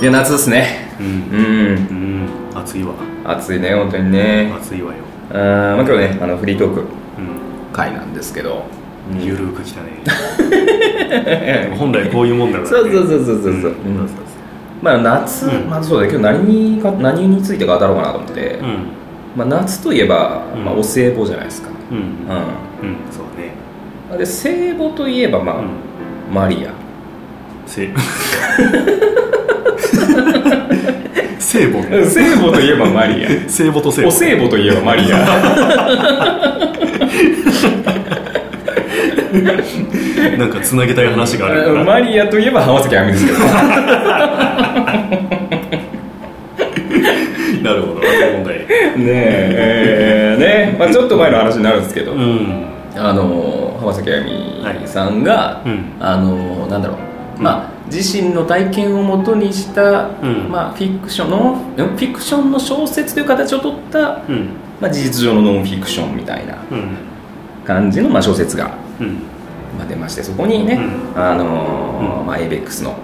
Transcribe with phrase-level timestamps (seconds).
[0.00, 0.88] いや夏ですね。
[0.98, 1.06] うん。
[1.06, 2.26] うん。
[2.54, 2.94] うん暑いわ。
[3.24, 4.52] 暑いね本当にね。
[4.56, 4.98] 暑いわよ。
[5.30, 6.80] あーまあ今日ねあのフリートーク。
[6.80, 6.86] うん。
[7.72, 8.64] 会なんですけど。
[9.20, 9.90] ゆるーくきたね。
[11.78, 13.70] 本来こういうもんだから、ね、そうそうそうそうそうそう。
[13.70, 13.98] うん。
[13.98, 14.08] うん。
[14.82, 15.70] まあ夏、うん。
[15.70, 18.86] まあそうだ今日何にか何について語ろうかなと思って、うん。
[19.36, 20.64] まあ、夏といえば、うん。
[20.64, 21.98] まあ、お歳暮じゃないですか、うん。
[21.98, 22.04] うん。
[22.04, 22.06] う
[23.12, 24.16] そうね。
[24.16, 26.34] ん、で聖母といえば、まあうん。
[26.34, 26.83] マリア
[27.66, 27.88] せ
[31.54, 32.04] 聖母ね。
[32.04, 33.28] 聖母といえばマリア。
[33.48, 34.08] 聖母と聖母。
[34.08, 35.18] お歳暮といえばマリア。
[40.36, 41.84] なんかつなげたい話があるから。
[41.84, 43.38] マリアといえば浜崎あゆみですけど。
[43.38, 43.46] な
[47.72, 48.58] るほど問題。
[48.58, 48.66] ね
[49.06, 50.40] ええー
[50.72, 52.64] ね、まあ、ちょっと前の話になるんですけど、うん。
[52.96, 54.24] あの浜崎あゆ
[54.80, 55.92] みさんが、うん。
[56.00, 60.48] あのなんだろう、うんまあ、自身の体験をもとにした、うん。
[60.50, 64.48] まあ、フィクションのフィクションの小説という形をとった、うん。
[64.80, 66.96] まあ、事実上のノンフィクションみたいなうん。
[67.64, 69.18] 感じの、まあ、小説が、うん。
[69.78, 70.80] まあ、出ましてそこにね、
[71.16, 72.26] うあのうん。
[72.26, 72.96] まあ、エイベックスの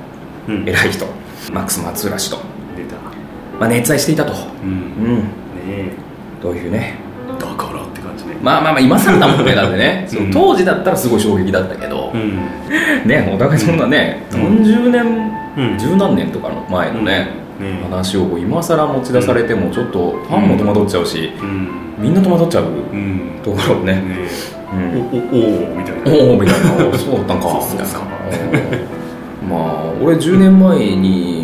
[0.48, 0.68] うん。
[0.68, 1.06] 偉い人、
[1.52, 2.38] マックス松浦氏と、
[2.76, 2.96] 出た。
[3.58, 4.70] まあ、熱愛していたと、うん。
[4.70, 4.72] う
[5.12, 5.92] ん、ね
[6.40, 7.09] というね
[8.42, 12.36] まあまあまあ今更だもんねだってね、そううん当時だったらすごい衝撃だったけど、うん。
[13.06, 14.40] ねお互いそんなね、うん。
[14.62, 15.78] 40年うん。
[15.78, 17.28] 十何年とかの前のね、
[17.82, 21.68] 話を今更持ち出されてもちょっとファンも戸惑っちゃうし、うん。
[21.98, 23.40] みんな戸惑っちゃううん。
[23.42, 24.28] ところをね、ね
[24.72, 26.12] おおおみたいな。
[26.12, 26.88] おおみたいな。
[26.88, 27.60] おそうだったんか。
[27.60, 29.00] そうみたいな
[29.48, 31.39] まあ俺10年前に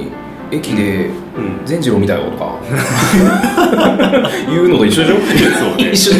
[0.50, 1.66] 駅でうん。
[1.66, 2.58] 善次郎見たよとか。
[4.48, 6.14] 言うのと一緒でしょそうね一緒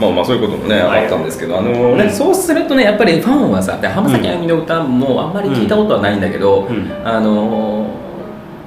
[0.00, 1.04] まあまあそういうこともね、はい。
[1.04, 2.10] あったんですけどあの、ねうん。
[2.10, 6.90] そうするとねやっぱりファンはさで浜崎あゆみの歌もあんまり聞いたことはないんだけど、うん。
[7.04, 7.86] あの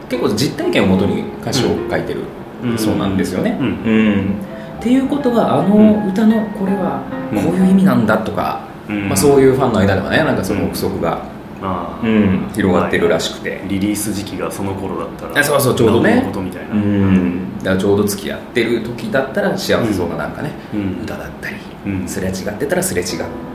[0.09, 2.22] 結構実体験をもとに歌詞を書いてる、
[2.64, 2.77] うん。
[2.77, 3.67] そうなんですよね、うん。
[3.67, 4.36] うん。
[4.80, 7.02] っていうことはあの歌のこれは
[7.33, 11.23] こういう意味なんだとか、うんまあ、そういうファンの間ではねなんかその憶測が、
[11.61, 12.05] まあ。
[12.05, 12.50] うん。
[12.54, 16.23] 広がってるらしくて、リリース時期がその頃だったらあそうそうちょうどね。
[16.26, 16.73] ことみたいな。
[16.73, 17.58] うん。
[17.60, 21.04] だからちょうど付き合ってる時だったら幸せそうななんかね、うん。
[21.04, 21.55] 歌だったり、
[21.86, 22.08] うん。
[22.08, 23.08] すれ違ってたらすれ違っ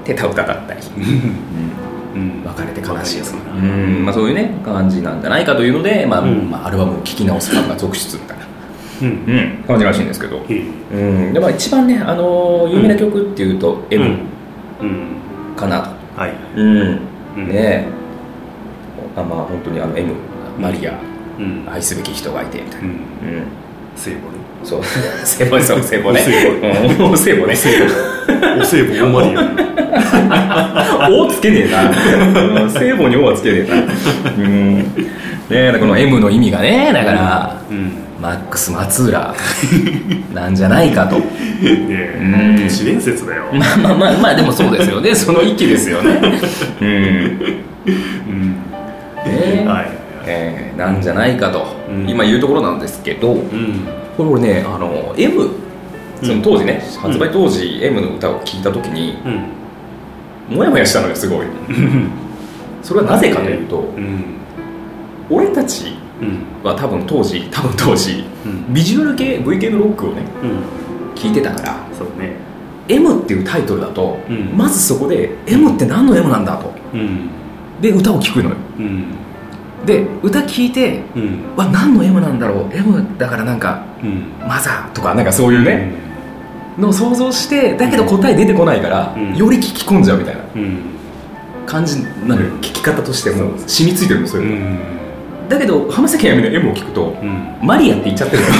[0.04, 1.84] てた歌だったり、うん。
[2.14, 6.48] うん、別れて悲しいよ別れてうな、まあ、そういうね感じなんじゃないかというので、まあうん。
[6.48, 8.46] まあ、アルバムを聴き直すファンが続出みたいな、
[9.02, 9.08] うん。
[9.08, 9.10] う
[9.62, 11.32] ん、感じらしいんですけど、うん。
[11.32, 14.00] でまあ、一番ね、あのー有名な曲っていうと「うん。
[14.00, 14.18] M
[14.82, 15.06] うん
[15.64, 16.32] かなと、はい。
[16.56, 16.98] うん。
[17.36, 17.48] うん。
[17.48, 17.86] ね
[19.16, 20.14] あまあ本当にあの M
[20.58, 20.98] マリア。
[21.38, 21.66] うん。
[21.68, 22.90] 愛すべき人がいてみたいうな、ん。
[22.90, 22.98] うん、
[23.96, 24.22] 聖母ね。
[24.62, 24.80] そう。
[25.24, 26.20] 聖母そう聖母ね。
[26.20, 26.32] お歳
[26.96, 27.52] うんお歳母ね。
[28.60, 32.62] お聖母大マリア「お」つけねえな。
[32.62, 33.74] うん聖母に「お」はつけねえな。
[34.36, 34.78] うん。
[35.50, 37.92] ねこの M の意味がねだから、うん。
[38.20, 39.34] マックス松浦
[40.32, 41.16] なんじゃないかと。
[41.16, 41.24] ね
[41.60, 42.56] うん。
[42.58, 43.44] え都市伝説だよ。
[43.52, 45.14] まあまあまあまあでもそうですよね。
[45.14, 46.20] その域ですよね。
[46.80, 46.88] うん。
[46.88, 48.56] うん。
[49.26, 52.08] ねはいえーなんじゃないかと、うん。
[52.08, 53.86] 今言うところなんですけどうん。
[54.16, 55.50] これ俺ねあの M
[56.22, 57.00] その当時ね、うん。
[57.00, 59.18] 発売当時 M の歌を聴いた時に
[60.50, 60.56] うん。
[60.56, 61.46] モヤモヤしたのよすごい。
[62.82, 64.24] それはなぜかというとうん。
[65.30, 66.38] 俺たちうん。
[66.62, 68.74] は多分当時多分当時うん。
[68.74, 71.14] ビジュアル系 V 系のロックをねうん。
[71.14, 72.32] 聴いてたからそうね。
[72.88, 74.56] M っていうタイトルだと、うん。
[74.56, 76.70] まずそこで M って何の M なんだと。
[76.92, 77.28] うん。
[77.80, 78.56] で歌を聴くのよ。
[78.78, 79.04] うん
[79.86, 81.40] で歌聴いてうん。
[81.56, 82.66] わ何の M なんだろう。
[82.76, 84.24] M だからなんかうん。
[84.46, 85.92] マザーとかなんかそういうね、
[86.78, 89.36] のを想像してだけど答え出てこないから、うん。
[89.36, 90.40] より聞き込んじゃうみたいな。
[90.54, 90.78] うん。
[91.66, 93.58] 感じになる聞き方としてもう。
[93.66, 94.78] 染みついてるのそうれ、ん。
[95.48, 97.56] だけど浜崎あゆみの M を聞くとうん。
[97.62, 98.48] マリアって言っちゃってるの。
[98.48, 98.54] よ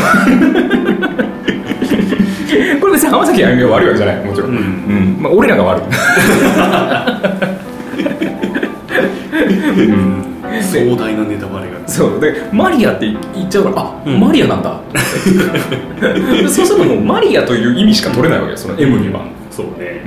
[2.81, 4.57] これ別に浜崎あゆみが悪いわけじゃないもちろん、うん。
[4.57, 5.19] うん。
[5.23, 5.83] まあ、俺らが悪い
[10.81, 11.87] 壮大なネタバレが。
[11.87, 12.21] そう。
[12.21, 14.21] でマリアって言っちゃうからあ、うん。
[14.21, 14.81] マリアなんだ。
[16.49, 20.03] そうするともうマリアという意味しか取れないわけよその M には、そうね。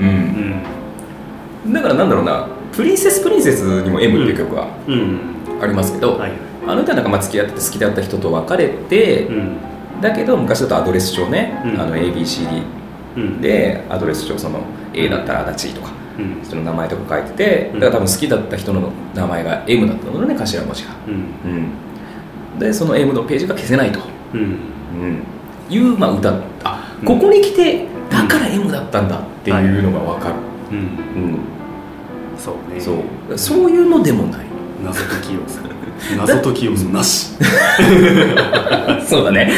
[1.65, 1.73] うん。
[1.73, 4.93] だからなんだろうな「プリンセスプリンセス」にも M っていう曲がうん。
[4.93, 5.19] うん。
[5.61, 6.31] ありますけど、はい
[6.67, 9.51] あの歌はなんかまあ付き合ってて好きだった人と別れて、うん。
[10.01, 11.81] だけど昔だとアドレス帳ね、うん。
[11.81, 12.61] あの ABCD
[13.15, 13.41] うん。
[13.41, 14.59] でアドレス帳その
[14.93, 16.43] A だったら足立とかうん。
[16.43, 17.79] その名前とか書いててうん。
[17.79, 21.13] だから多分好きだった人の名前が M だったのね頭文字が、うん。
[22.53, 23.99] うん、でその M のページが消せないと、
[24.33, 24.41] うん。
[24.41, 25.23] うん、
[25.69, 26.33] いう、まあ、歌。
[26.63, 30.35] あここに来てだから M だったんだっていうのが分かる、
[30.71, 30.77] うん。
[30.77, 31.39] うん。
[32.37, 32.79] そうね。
[32.79, 33.37] そう。
[33.37, 34.45] そういうのでもない。
[34.83, 35.59] 謎解き要素。
[36.17, 37.35] 謎解き要素なし。
[39.07, 39.49] そうだね、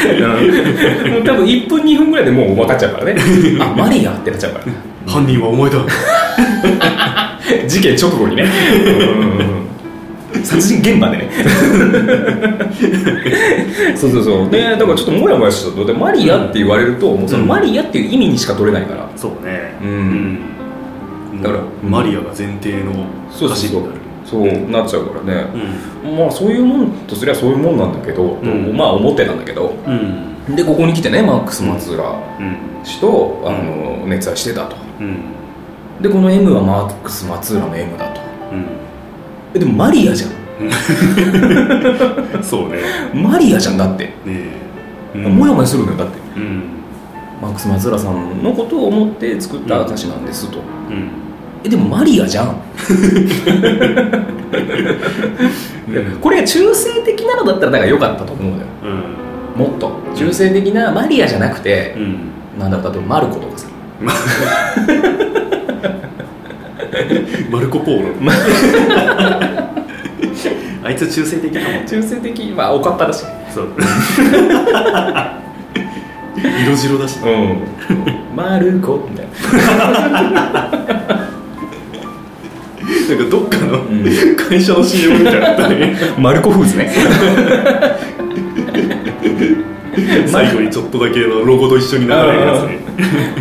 [1.04, 3.16] うん、もう多分1分2分ぐらいでもう分かっちゃうからね。
[3.60, 4.64] あマリアってなっちゃうから
[5.10, 5.84] 犯人はお前だ
[7.66, 8.46] 事件直後にね。
[10.44, 11.18] 殺人現場で。
[11.18, 11.28] ね
[13.96, 14.50] そうそうそう。
[14.50, 15.84] でだからちょっとモヤモヤしたと。
[15.84, 19.76] でマリアって言われると、もうそのマリアっていう意味にしか取れないから、そうね。
[19.82, 19.88] うん。
[21.32, 21.42] うん。
[21.42, 23.94] だからマリアが前提の歌詞になる。
[24.24, 25.46] そうなっちゃうからね、
[26.04, 26.16] うん。
[26.16, 28.76] まあそういうもんとすりゃそういうもんなんだけど、うん。
[28.76, 29.74] まあ思ってたんだけど。
[29.86, 32.04] うんでここに来てねマックス松浦
[32.38, 32.56] うん。
[32.82, 34.76] 氏と、あの熱愛してたと。
[35.00, 35.22] うん。
[36.00, 38.20] でこの M はマックス松浦の M だと。
[38.52, 38.66] うん。
[39.54, 40.30] えでもマリアじゃん。
[42.42, 42.78] そうね。
[43.14, 44.12] マリアじゃんだって、ね
[45.14, 45.18] え。
[45.18, 46.18] もやもやするのよだって。
[46.36, 46.62] うん。
[47.40, 50.60] マックス松浦さんのことを思って作った歌詞なんですと、う
[50.92, 51.10] ん。
[51.64, 52.56] えでもマリアじゃん。
[55.92, 58.64] でこれが中性的なのだったらだから良かったと思うのよ。
[58.84, 62.30] うんもっと中性的なマリアじゃなくて、うん。
[62.58, 63.68] なんだろう例えばマルコとかさ。
[67.50, 68.14] マルコ・ポーロ。
[70.82, 71.82] あいつ中性的なも。
[71.82, 72.44] ん中性的。
[72.56, 73.24] まあおかっぱだし。
[73.54, 73.68] そう。
[76.64, 77.18] 色白だし。
[77.22, 77.58] うん。
[78.34, 79.32] マルコみたいな。
[83.10, 84.04] なんかどっかのん。
[84.50, 86.90] 会社の CM みたいになったねマルコフーズね
[90.26, 92.78] 最後にちょっとだけのロゴと一緒に流れるやつね。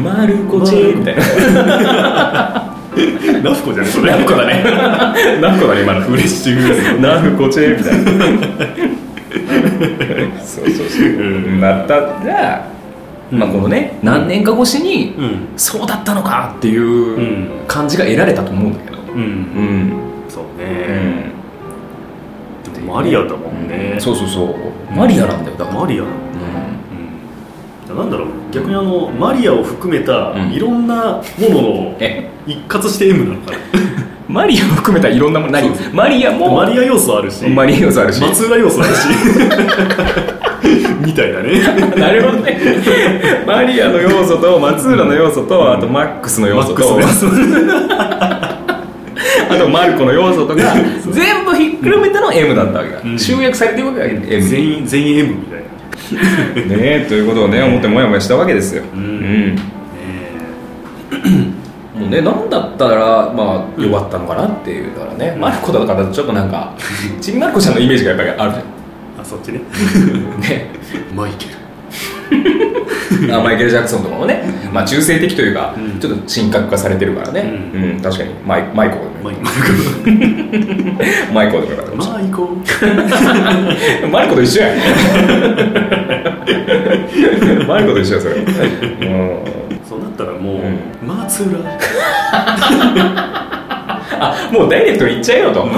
[0.04, 2.76] マルコチェみたいな。
[3.44, 4.12] ナフコじゃんそれ。
[4.12, 4.64] ナフコだね。
[5.42, 6.02] ナフコだね今の。
[6.02, 8.02] フレッシュグースナフコチェみたいな。
[10.44, 11.10] そうそうそう、う
[11.58, 12.68] んなったら、
[13.32, 15.48] まあこのね何年か越しに、うん。
[15.56, 17.48] そうだったのかっていうん。
[17.68, 18.98] 感じが得られたと思うんだけど。
[19.14, 19.22] うん。
[19.22, 19.94] うん、
[20.28, 21.32] そううね
[22.94, 23.98] マリアだもんね。
[24.00, 24.56] そうそうそう。
[24.96, 25.58] マリアなんだよ。
[25.58, 26.04] だからマリア。
[26.04, 26.06] う
[27.90, 27.98] うん。
[27.98, 28.28] なんだろう。
[28.52, 30.52] 逆にあのマリアを含めたうん。
[30.52, 32.30] いろんなもののえ？
[32.48, 33.58] 一括して M なのかな。
[34.28, 37.46] マリアも含めたいろんなもの何マリアもマリア要素あるし。
[37.48, 38.22] マリア要素あるし。
[38.22, 39.08] 松浦要素あるし。
[41.04, 41.52] みたいなね。
[41.98, 42.60] なるほどね。
[43.48, 47.00] マリアの要素と松浦の要素と、あとマックスの要素と。
[47.00, 47.94] マックスの要素。
[47.98, 48.39] あ
[49.60, 50.64] とマルコの要素とか
[51.12, 53.20] 全部ひっくるめての M だったわけだ、うん。
[53.20, 56.78] 集約されてるわけだ M 全員全員 M みたいな。
[56.78, 59.56] ねということをね思ってもやもやしたわけですよ、うん。
[59.56, 59.62] ね
[61.96, 65.42] もうね何だったらまあよかったのかなっていうからね、うん。
[65.42, 66.74] マルコだからちょっとなんか
[67.22, 68.64] ちびまる子ちゃんのイメージがやっぱりある
[69.22, 69.62] あそっちね。
[69.94, 70.70] じゃんね
[71.16, 71.52] マイケル
[73.32, 76.00] あマイケル・ジャクソンとかもね、まあ、中性的というか、うん。
[76.00, 77.42] ちょっと神格化されてるからね、
[77.74, 78.34] ううん確かに。
[78.46, 79.36] マイマイコマイ
[81.34, 82.50] マイコとかだマイコ
[84.12, 84.70] マイコと 一緒や
[87.68, 88.46] マイコと一緒やそれ、うん。
[89.88, 90.80] そうなったらもう、うん。
[91.08, 91.60] 松浦
[94.22, 95.72] あもうダイレクトに言っちゃえよと、うん、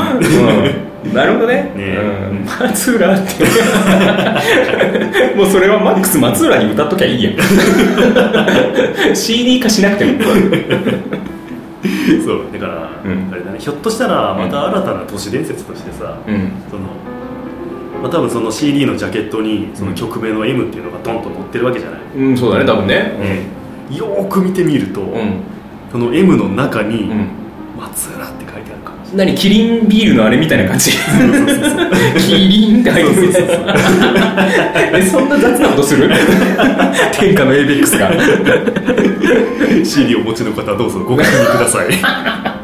[1.13, 1.71] なるほどね。
[1.75, 1.97] ね
[2.31, 3.43] うん、松浦って。
[5.35, 7.33] もうそれはマックス松浦に歌っときゃいいやん。
[9.15, 10.11] CD 化しなくても。
[12.23, 12.41] そう。
[12.53, 13.29] だから、うん。
[13.31, 13.57] あれだね。
[13.57, 16.51] ひょっとしたらまた新たな都市伝説としてさ、うん。
[16.69, 16.83] その
[18.01, 22.95] まあ、多分その CD のジャケットにその曲名の M っていうのがドンと載ってるわけじゃない、うん、そうだね多分ね。
[22.95, 25.41] ねよーく見てみると、うん、
[25.91, 27.27] その M の中にうん
[27.77, 28.40] 「松浦」って
[29.13, 30.91] 何キリンビールのあれみたいな感じ。
[30.91, 30.97] キ
[32.47, 33.33] リンって入ってる。
[34.95, 36.09] えそんな雑なことする？
[37.19, 38.23] 天下の ABEX がれな
[39.81, 42.60] い CD をお持ちの方どうぞご確認ください。